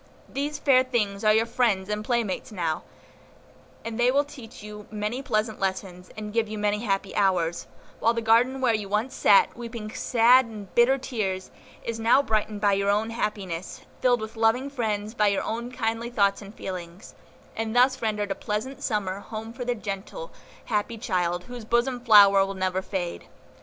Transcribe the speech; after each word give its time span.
These 0.27 0.57
fair 0.57 0.83
things 0.83 1.23
are 1.23 1.31
your 1.31 1.45
friends 1.45 1.87
and 1.87 2.03
playmates 2.03 2.51
now, 2.51 2.81
and 3.85 3.99
they 3.99 4.09
will 4.09 4.23
teach 4.23 4.63
you 4.63 4.87
many 4.89 5.21
pleasant 5.21 5.59
lessons, 5.59 6.09
and 6.17 6.33
give 6.33 6.47
you 6.47 6.57
many 6.57 6.79
happy 6.79 7.15
hours; 7.15 7.67
while 7.99 8.15
the 8.15 8.19
garden 8.23 8.61
where 8.61 8.73
you 8.73 8.89
once 8.89 9.13
sat, 9.13 9.55
weeping 9.55 9.91
sad 9.91 10.47
and 10.47 10.73
bitter 10.73 10.97
tears, 10.97 11.51
is 11.83 11.99
now 11.99 12.23
brightened 12.23 12.59
by 12.59 12.73
your 12.73 12.89
own 12.89 13.11
happiness, 13.11 13.81
filled 13.99 14.21
with 14.21 14.35
loving 14.35 14.71
friends 14.71 15.13
by 15.13 15.27
your 15.27 15.43
own 15.43 15.71
kindly 15.71 16.09
thoughts 16.09 16.41
and 16.41 16.55
feelings; 16.55 17.13
and 17.55 17.75
thus 17.75 18.01
rendered 18.01 18.31
a 18.31 18.33
pleasant 18.33 18.81
summer 18.81 19.19
home 19.19 19.53
for 19.53 19.63
the 19.63 19.75
gentle, 19.75 20.31
happy 20.65 20.97
child, 20.97 21.43
whose 21.43 21.63
bosom 21.63 21.99
flower 22.03 22.43
will 22.43 22.55
never 22.55 22.81
fade. 22.81 23.27